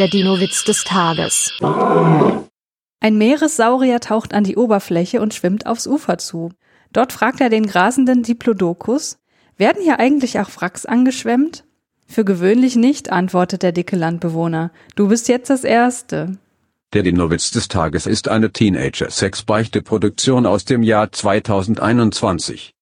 Der 0.00 0.08
Dino-Witz 0.08 0.64
des 0.64 0.82
Tages. 0.82 1.52
Ein 1.60 3.16
Meeressaurier 3.16 4.00
taucht 4.00 4.34
an 4.34 4.42
die 4.42 4.56
Oberfläche 4.56 5.20
und 5.20 5.34
schwimmt 5.34 5.66
aufs 5.66 5.86
Ufer 5.86 6.18
zu. 6.18 6.50
Dort 6.92 7.12
fragt 7.12 7.40
er 7.40 7.48
den 7.48 7.64
grasenden 7.64 8.24
Diplodocus, 8.24 9.18
werden 9.56 9.80
hier 9.80 10.00
eigentlich 10.00 10.40
auch 10.40 10.50
Wracks 10.56 10.84
angeschwemmt? 10.84 11.64
Für 12.08 12.24
gewöhnlich 12.24 12.74
nicht, 12.74 13.12
antwortet 13.12 13.62
der 13.62 13.70
dicke 13.70 13.94
Landbewohner. 13.94 14.72
Du 14.96 15.06
bist 15.06 15.28
jetzt 15.28 15.48
das 15.48 15.62
Erste. 15.62 16.38
Der 16.92 17.04
Dino-Witz 17.04 17.52
des 17.52 17.68
Tages 17.68 18.06
ist 18.06 18.26
eine 18.26 18.50
Teenager-Sex-Beichte-Produktion 18.50 20.44
aus 20.44 20.64
dem 20.64 20.82
Jahr 20.82 21.12
2021. 21.12 22.72